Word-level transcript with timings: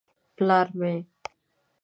_پلار 0.35 0.67
مې. 0.79 0.95